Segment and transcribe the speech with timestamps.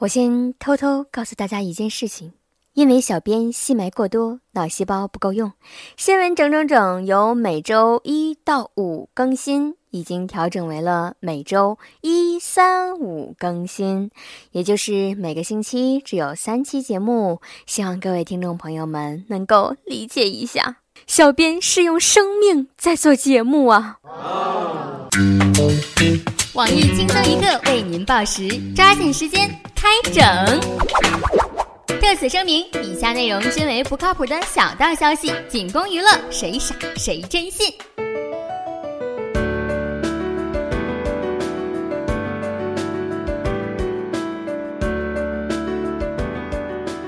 [0.00, 2.32] 我先偷偷告诉大家一件事情：
[2.72, 5.52] 因为小编吸霾过多，脑细胞不够用，
[5.94, 14.10] 新闻整整整由每周一到五更新，已经调整为了每周一、三、五更新，
[14.52, 17.42] 也就是每个星期只有三期节目。
[17.66, 23.98] 希望各位听众朋友们能够理解一下，小编是用生命在做节目啊。
[26.54, 29.48] 网易轻松一刻为您报时，抓紧时间
[29.80, 30.22] 开整。
[31.98, 37.72] 特此声明，以下内容均为不靠谱的小道消息，仅供娱乐，谁傻谁真信。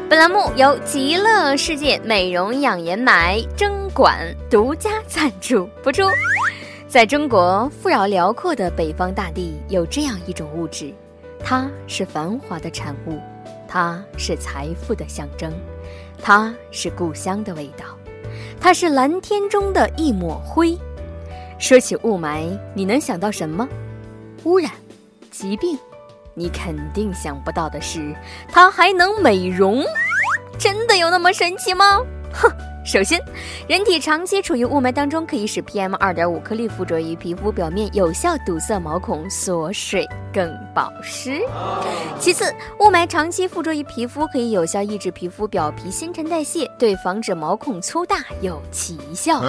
[0.09, 4.19] 本栏目由极乐世界美容养颜霾针管
[4.51, 6.05] 独家赞助播出。
[6.89, 10.93] 在中国富饶辽阔的北方大地，有这样一种物质，
[11.45, 13.19] 它是繁华的产物，
[13.69, 15.53] 它是财富的象征，
[16.23, 17.85] 它是故乡的味道，
[18.61, 20.79] 它是蓝天中的一抹灰。
[21.59, 23.69] 说起雾霾，你能想到什么？
[24.45, 24.71] 污染、
[25.31, 25.79] 疾病？
[26.35, 28.15] 你肯定想不到的是，
[28.49, 29.85] 它还能美容。
[30.59, 32.01] 真的有那么神奇吗？
[32.33, 32.51] 哼！
[32.85, 33.21] 首先，
[33.69, 41.41] 人体长期处于雾霾当中，可以使 PM 二点五颗粒附着于皮肤表面，有效堵塞毛孔，锁水更保湿。
[42.19, 49.41] 其次，雾霾长期附着于皮肤，可以有效抑制皮肤表皮新陈代谢，对防止毛孔粗大有奇效。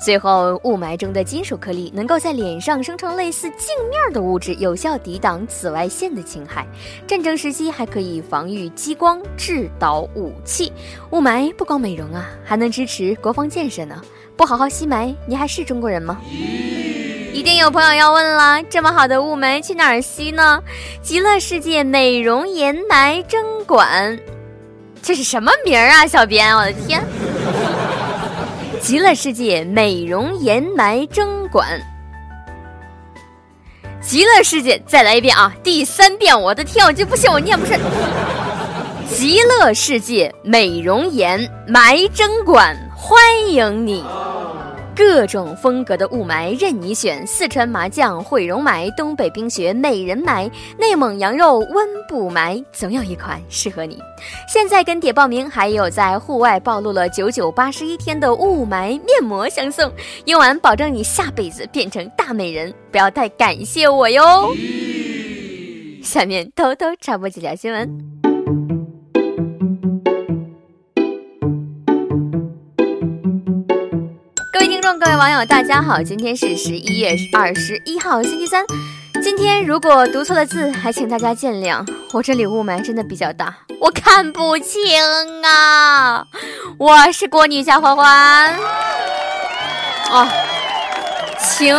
[0.00, 6.66] 最后，雾霾中的金属颗粒能够在脸上生成类似镜面的物质，有效抵挡紫外线的侵害。
[7.06, 10.72] 战争时期还可以防御激光制导武器。
[11.12, 12.71] 雾霾不光美容啊，还能。
[12.72, 14.00] 支持国防建设呢？
[14.36, 16.18] 不好好吸霾，你还是中国人吗？
[17.34, 20.62] 一定有朋友要问了，这么好的雾霾去哪儿吸呢？
[21.02, 24.18] 极乐世界美容颜霾针管，
[25.02, 26.06] 这是什么名儿啊？
[26.06, 27.04] 小编，我的天！
[28.80, 31.80] 极乐世界美容颜霾针管，
[34.00, 35.54] 极乐世界，再来一遍啊！
[35.62, 37.78] 第三遍，我的天，我就不信我念不顺。
[39.22, 44.04] 极乐世界美容颜埋针馆，欢迎你！
[44.96, 53.96] 各种风格的雾霾任你选：四川麻将毁容霾，东北冰雪美人霾，内蒙羊肉温补霾，总有一款适合你。
[54.52, 59.88] 现在跟帖报名，还有在户外暴露了九九八十一天的雾霾面膜相送，
[60.24, 62.74] 用完保证你下辈子变成大美人！
[62.90, 64.52] 不要太感谢我哟。
[66.02, 68.31] 下面偷偷插播几条新闻。
[75.00, 78.62] 各位网友，大家好，今天是十一月二十一号，星期三。
[79.22, 81.84] 今天如果读错了字，还请大家见谅。
[82.12, 84.82] 我这里雾霾真的比较大，我看不清
[85.42, 86.26] 啊。
[86.76, 88.48] 我是郭女小花花。
[90.10, 90.28] 哦，
[91.38, 91.74] 请，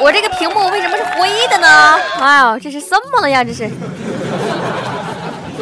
[0.00, 1.98] 我这个屏幕为什么是灰的呢？
[2.20, 3.42] 哎呦，这是什么了呀？
[3.42, 3.68] 这是。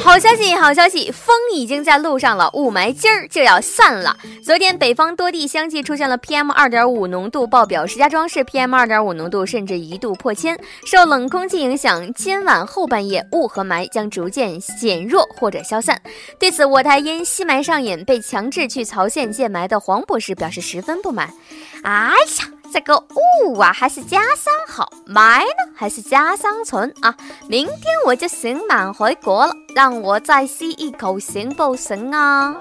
[0.03, 4.17] 好消息，好消息，风已经在路上了，雾霾今儿就要散了。
[4.43, 10.59] 昨天北方多地相继出现了 PM 二点五浓度爆表，石家庄市 PM 二点五浓度甚至一度破千。
[10.85, 16.01] 受冷空气影响，今晚后半夜雾和霾将逐渐减弱或者消散。
[16.41, 21.33] 对此，我台因吸霾上瘾被强制去曹县戒霾的黄博士表示十分不满。
[21.85, 22.60] 哎呀！
[22.73, 22.97] 这个
[23.45, 27.15] 雾啊，还是家乡好；霾呢，还是家乡存啊！
[27.49, 32.57] 明天我就行满回国了，让我再吸一口行不行啊？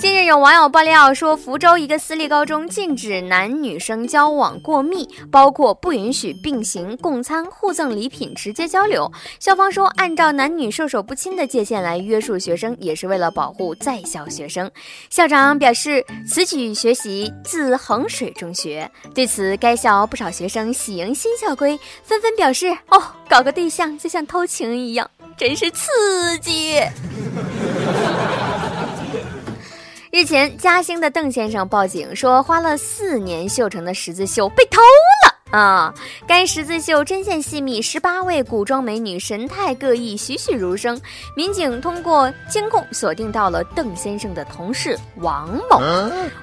[0.00, 9.10] 近日有网友爆料说，福州一个私立高中禁止男女生交往过密，包括不允许并行、共餐、互赠礼品、直接交流。
[9.38, 14.70] 校方说，按照男女授受不亲的界限来约束学生，也是为了保护在校学生。
[15.10, 18.90] 校长表示，此举学习自衡水中学。
[19.14, 26.80] 对此，该校不少学生喜迎新校规，纷纷表示：“哦，搞个对象就像偷情一样，真是刺激。”
[30.14, 35.92] 日前，嘉兴的邓先生报警说，花了四年绣成的十字绣被偷了啊！
[36.24, 41.00] 该十字绣针线细密，十八位古装美女神态各异，栩栩如生。
[41.34, 45.82] 民警通过监控锁定到了邓先生的同事王某。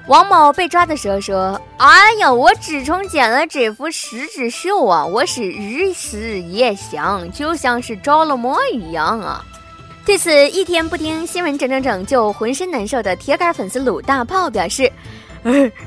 [0.06, 9.42] 王某被抓的时候说：“哎呀，我自从剪了这幅十字绣啊，我是日思夜想，就像是着了魔一样啊。”
[10.04, 14.90] 对此，一天不听新闻整整整就浑身难受的铁杆粉丝鲁大炮表示：“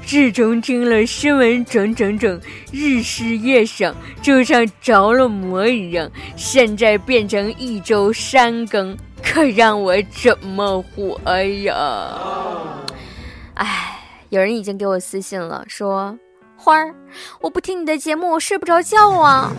[0.06, 2.40] 自从听了新闻整整整
[2.72, 11.20] 日思夜想，就像着了魔一样，现在变成一周三更，可让我怎么活
[11.64, 12.18] 呀？
[13.56, 16.18] 哎，有人已经给我私信了，说
[16.56, 16.96] 花儿，
[17.42, 19.52] 我不听你的节目，我睡不着觉啊。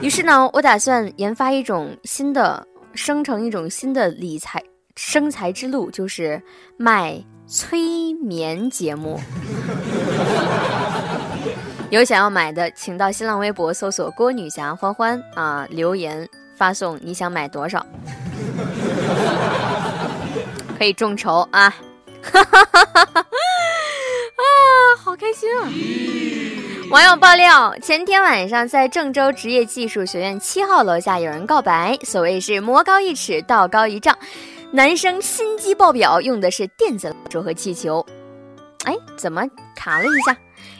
[0.00, 4.62] 于是呢，我打算研发一种新的，生成一种新的理财
[4.94, 6.40] 生财之路，就是
[6.76, 9.18] 卖催眠节目。
[11.90, 17.84] 有想要买的，请到新浪微博搜索“郭女侠欢欢”啊，留言发送你想买多少，
[20.78, 21.70] 可以众筹啊！
[22.22, 23.20] 哈哈哈哈哈！
[23.20, 24.44] 啊，
[24.98, 25.70] 好开心啊！
[26.90, 34.16] 网友爆料，前天晚上在郑州职业技术学院七号楼下有人告白，所谓是魔高一尺，道高一丈，
[34.70, 38.06] 男生心机爆表，用的是电子蜡烛和气球。
[38.86, 39.44] 哎，怎么
[39.74, 40.34] 卡了一下？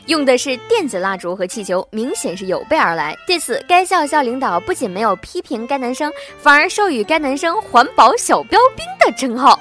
[0.07, 3.15] 用的是电子蜡烛和气球，明显是有备而来。
[3.27, 6.11] 对此，该校校领导不仅没有批评该男生，
[6.41, 9.59] 反而授予该男生“环保小标兵”的称号，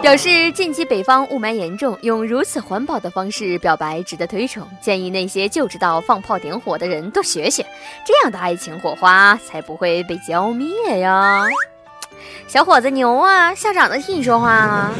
[0.00, 7.66] 表示近期北方雾霾严重，用如此环保的方式表白值得推崇，建议那些就知道放炮点火的人多学学，
[8.06, 11.44] 这样的爱情火花才不会被浇灭呀！
[12.46, 14.94] 小伙子牛啊，校长都替你说话了！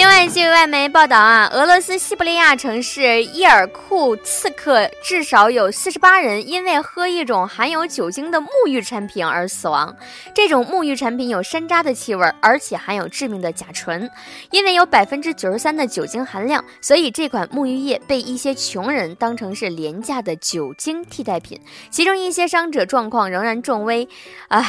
[0.00, 9.94] 另外，据外媒报道啊，俄罗斯西伯利亚城市伊尔库茨克至少有四十八人因为喝一种含有酒精的沐浴产品而死亡。
[10.34, 14.10] 这种沐浴产品有山楂的气味，而且含有致命的甲醇。
[14.50, 21.60] 因为有百分之九十三的酒精含量，所以这款沐浴液被一些穷人当成是廉价的酒精替代品。
[21.90, 24.08] 其中一些伤者状况仍然重危，
[24.48, 24.64] 唉。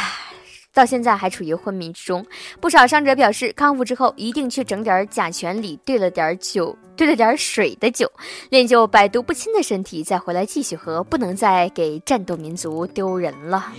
[0.74, 2.26] 到现在还处于昏迷之中，
[2.60, 8.10] 不少伤者表示，康复之后一定去整点甲醛里兑了点酒、兑了点水的酒，
[8.50, 13.74] 练就百毒不侵的身体，再回来继续喝，不能再给战斗民族丢人了。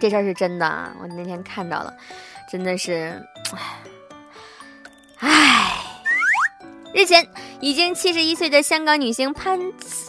[0.00, 1.94] 这事儿是真的，我那天看到了，
[2.52, 3.22] 真的是，
[5.20, 5.63] 唉。
[6.94, 7.26] 日前，
[7.58, 9.60] 已经七十一岁的香港女星潘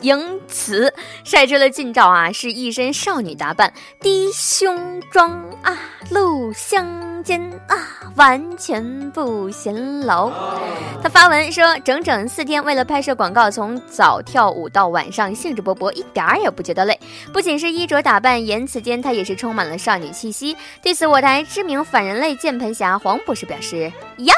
[0.01, 0.93] 迎慈
[1.23, 5.31] 晒出了近照啊，是一身少女打扮，低胸装
[5.63, 5.75] 啊，
[6.11, 7.75] 露香肩啊，
[8.15, 10.29] 完全不显老。
[11.01, 16.99] 她发文说，整整四天为了拍摄广告，从早跳舞到晚上，兴致勃勃，一点儿也不觉得累。
[17.33, 20.55] 不仅是衣着打扮，言辞间她也是充满了少女气息。
[20.83, 24.33] 对此，我台知名反人类键盘侠黄博士表示：呀。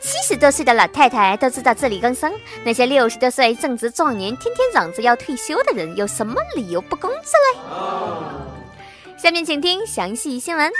[0.00, 2.32] 七十多岁的老太太都知道自力更生，
[2.64, 7.60] 那些六十多岁正值壮年、天天嚷着要退休的人，有什么理由不工资嘞？
[9.16, 10.70] 下面请听详细新闻。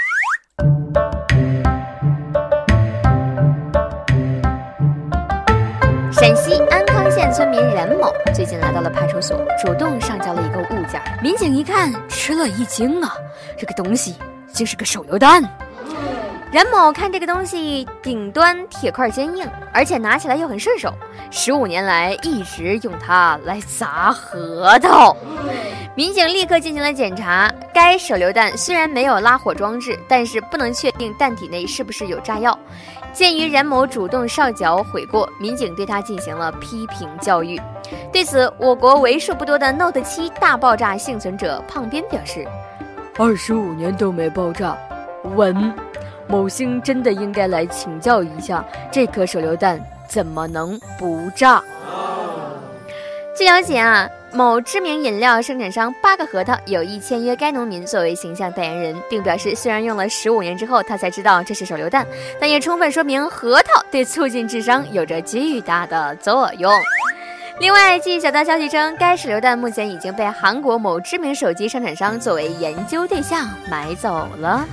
[6.12, 13.14] 陕西安康县村民任某最近来到了派出所，主动上交了一个物件，民警一看吃了一惊啊，
[13.56, 14.14] 这个东西
[14.52, 15.42] 竟是个手榴弹。
[16.50, 20.94] 任某看这个东西顶端铁块坚硬，而且拿起来又很顺手，
[21.30, 25.14] 十五年来一直用它来砸核桃。
[25.94, 32.58] 民警立刻进行了检查，该手榴弹虽然没有拉火装置，但是不能确定弹体内是不是有炸药。
[33.12, 37.60] 鉴于任某主动上缴悔过，民警对他进行了批评教育。
[38.10, 42.46] 对此，我国为数不多的 Note 7大爆炸幸存者胖边表示
[43.18, 44.78] ：“二十五年都没爆炸，
[45.34, 45.74] 稳。”
[46.28, 51.62] 某星真的应该来请教一下，这颗手榴弹怎么能不炸？
[53.36, 62.06] 据了解啊，某知名饮料生产商八个核桃有意签约该农民作为形象代言人，并表示，虽然用了十五年之后他才知道这是手榴弹，
[62.40, 66.72] 但也充分说明核桃对促进智商有着巨大的作用。
[67.60, 74.64] 另外，据小道消息称，该手榴弹目前已经被韩国某知名手机生产商作为研究对象买走了。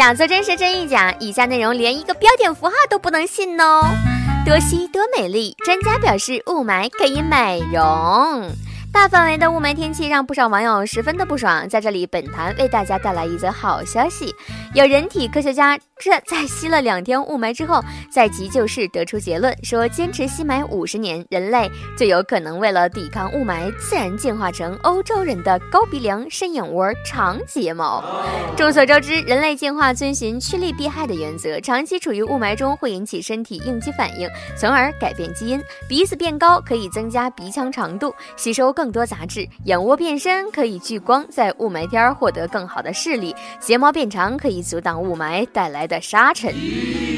[0.00, 3.82] 假作真实真亦假，以下内容连一个标点符号都不能信哦。
[4.46, 8.50] 多西多美丽，专家表示雾霾可以美容。
[8.92, 11.66] 大范围的雾霾天气让不少网友十分的不爽。
[11.68, 14.34] 在这里，本台为大家带来一则好消息：
[14.74, 17.82] 有人体科学家这在吸了两天雾霾之后，
[18.12, 28.02] 在急救室得出结论，说坚持吸霾五十年，人类就有可能为了抵抗雾霾，自然进化成欧洲人的高鼻梁、深眼窝、长睫毛。
[28.56, 34.28] 众所周知，人类进化遵循趋利避害的原则，长期处于雾霾中会引起身体应激反应，
[34.58, 35.62] 从而改变基因。
[35.88, 38.74] 鼻子变高可以增加鼻腔长度，吸收。
[38.80, 46.50] 更多杂质，眼窝变深可以聚光，在雾霾天获得更好的视力；睫毛变长可以阻挡雾霾带来的沙尘。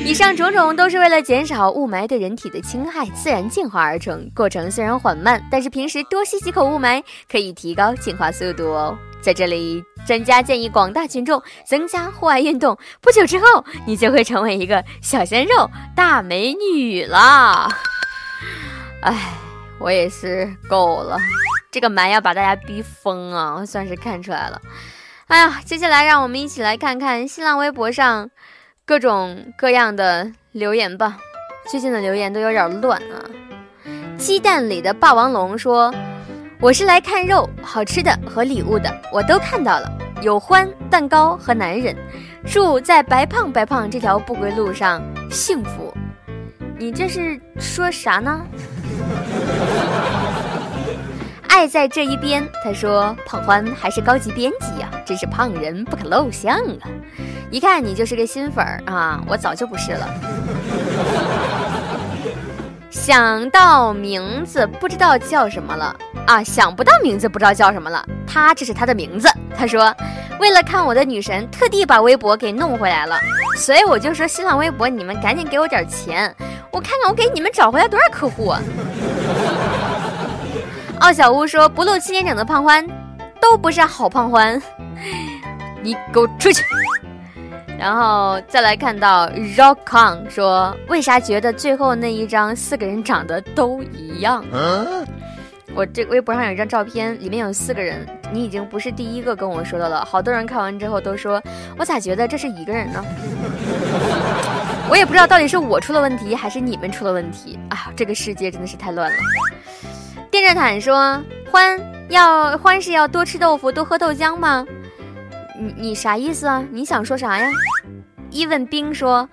[0.05, 4.29] 以上种种都是为了减少雾霾对人体的侵害，自然进化而成。
[4.35, 7.01] 过程虽然缓慢，但是平时多吸几口雾霾
[7.31, 8.99] 可以提高进化速度哦。
[9.21, 17.69] 在这里，专家建议广大群众增加户外运动，不久之后你就会成为一个小鲜肉大美女了。
[19.03, 19.33] 哎，
[19.79, 21.17] 我也是够了，
[21.73, 23.65] 这个蛮要把大家逼疯啊！
[23.65, 24.61] 算是看出来了。
[25.29, 28.31] 哎呀，接下来让我们一起来看看新浪微博上。
[28.85, 31.17] 各种各样的留言吧，
[31.71, 33.25] 最近的留言都有点乱啊。
[34.19, 35.95] 鸡蛋里的霸王龙说
[36.61, 41.97] ：“我是来看肉、好吃的和礼物的，我都看到了，有欢、蛋糕和男人。
[42.45, 45.01] 祝在白胖白胖这条不归路上
[45.31, 45.95] 幸福。”
[46.77, 48.45] 你这是说啥呢？
[51.63, 56.91] 爱在这一边，他说：“胖欢还是高级编辑呀，真是胖人不可露相啊。”
[57.53, 59.23] 一看你就是个新粉儿啊！
[59.29, 60.09] 我早就不是了。
[62.91, 65.95] 想到名字不知道叫什么了
[66.27, 66.43] 啊！
[66.43, 68.05] 想不到名字不知道叫什么了。
[68.27, 69.29] 他这是他的名字。
[69.57, 69.95] 他说，
[70.41, 73.17] 为了看我的女神，特地把微博给弄回来了。
[73.57, 76.35] 所以我就说，新浪微博你们赶紧给我点钱，
[76.73, 78.49] 我看看我给你们找回来多少客户。
[78.49, 78.61] 啊！
[81.03, 82.87] 奥小屋说，不露七年整的胖欢，
[83.41, 84.63] 都不是好胖欢。
[85.83, 86.63] 你给我出去！
[87.77, 94.45] 然后再来看到 Rockon 说，为啥觉得最后那一张四个人长得都一样？
[95.75, 100.05] 我这微博上有一张照片，里面有四个人，你已经不是第一个跟我说的了。
[100.05, 101.43] 好多人看完之后都说，
[101.77, 103.05] 我咋觉得这是一个人呢？
[104.89, 107.91] 我也不知道到底是我出了问题，还是你们出了问题啊！
[107.97, 109.19] 这个世界真的是太乱了。
[110.33, 114.65] 电热毯说，欢要欢是要多吃豆腐，多喝豆浆吗？
[115.61, 116.65] 你你啥意思啊？
[116.71, 117.51] 你想说啥呀？
[118.31, 119.29] 伊问冰说：“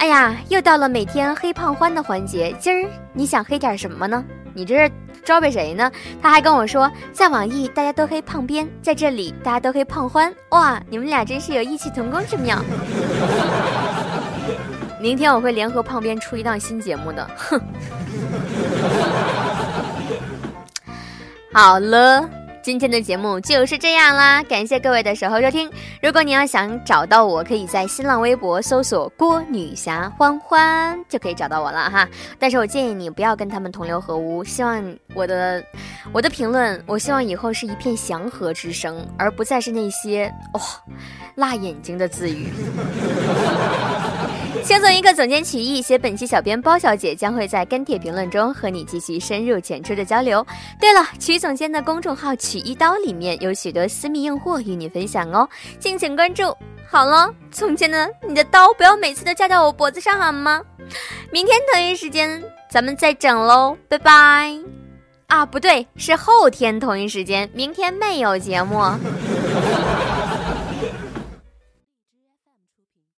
[0.00, 4.24] 哎呀，又到了每天黑胖欢的环节，今儿你想黑点什么呢？
[4.54, 4.90] 你这是
[5.22, 10.32] 招呗谁呢？”他还跟我说，在网易大家都黑胖边，在这里大家都黑胖欢。
[10.52, 12.58] 哇，你们俩真是有异曲同工之妙。
[14.98, 17.30] 明天我会联合胖边出一档新节目的。
[17.36, 17.60] 哼。
[21.60, 22.24] 好了。
[22.62, 25.68] 今天的节目就是这样啦，感谢各位的守候收听。
[26.00, 32.08] 如果你要想找到我，可以在新浪微博搜索“郭女侠欢欢”就可以找到我了哈。
[32.38, 34.44] 但是我建议你不要跟他们同流合污。
[34.44, 34.80] 希望
[35.16, 35.60] 我的
[36.12, 40.60] 我的评论，我希望以后是一片祥和之声，而不再是那些哇
[41.34, 42.52] 辣眼睛的字语。
[44.64, 50.44] 先做一个，总监曲艺写本期小编包小姐将会在跟帖评论中和你继续深入浅出的交流。
[50.80, 56.54] 对了，曲总监的公众号“曲一刀”里面有许多私密硬货与你分享哦，敬请关注。
[56.90, 60.62] 好了，总监呢，你的刀不要每次都架到我脖子上好吗？
[61.30, 64.58] 明天同一时间咱们再整喽，拜拜。
[65.26, 68.82] 啊，不对，是后天同一时间，明天没有节目。